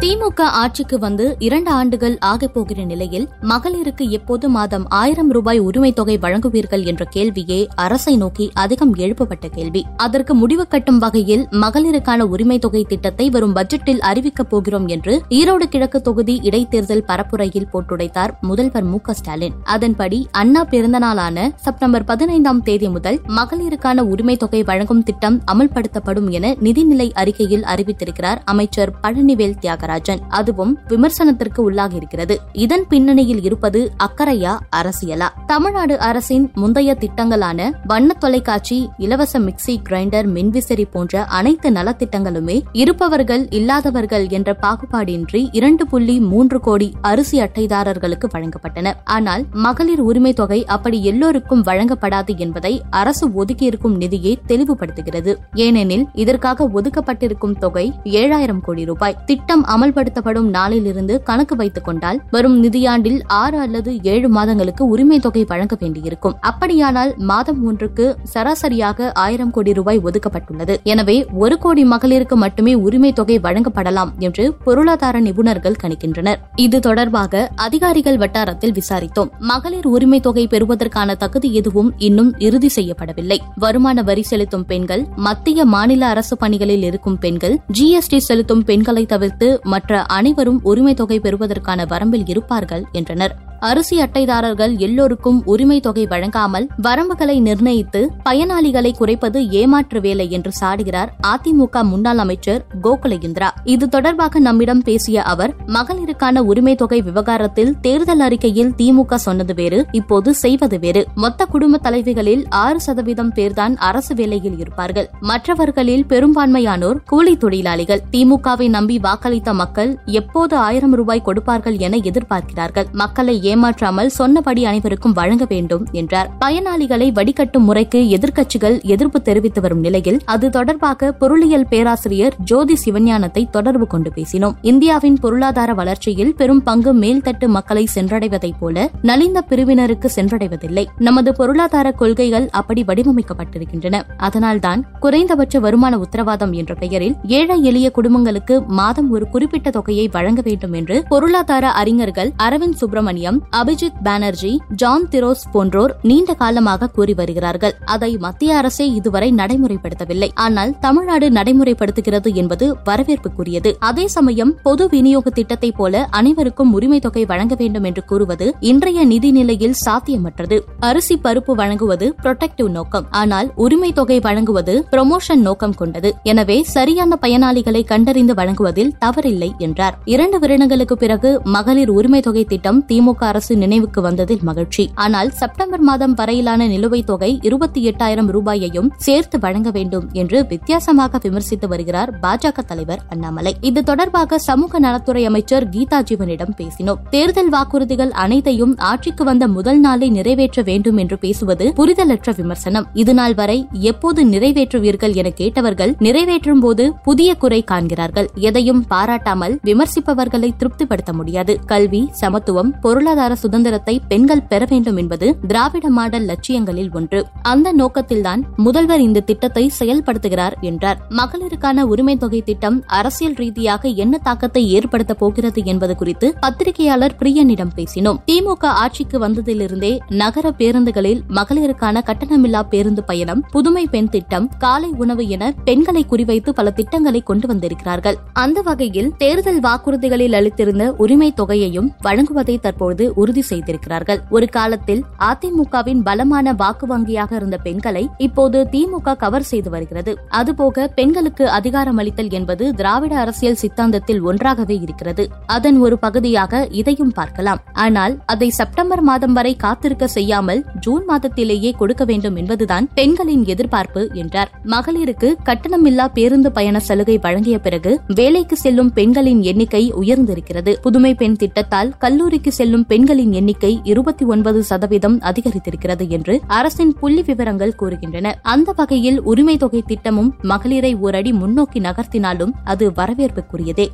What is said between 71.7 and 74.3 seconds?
மகளிருக்கு மட்டுமே உரிமை தொகை வழங்கப்படலாம்